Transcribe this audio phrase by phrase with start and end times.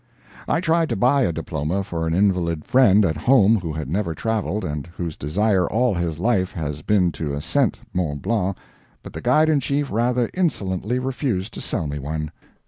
[0.47, 4.15] I tried to buy a diploma for an invalid friend at home who had never
[4.15, 8.57] traveled, and whose desire all his life has been to ascend Mont Blanc,
[9.03, 12.31] but the Guide in Chief rather insolently refused to sell me one.